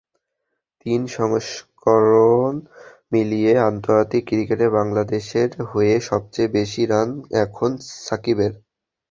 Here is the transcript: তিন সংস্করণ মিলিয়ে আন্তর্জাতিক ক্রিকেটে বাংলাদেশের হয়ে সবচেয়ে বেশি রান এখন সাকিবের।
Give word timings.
তিন 0.81 1.01
সংস্করণ 1.17 2.53
মিলিয়ে 3.11 3.51
আন্তর্জাতিক 3.69 4.23
ক্রিকেটে 4.29 4.67
বাংলাদেশের 4.77 5.49
হয়ে 5.71 5.95
সবচেয়ে 6.09 6.53
বেশি 6.57 6.83
রান 6.85 7.09
এখন 7.43 7.71
সাকিবের। 8.05 8.53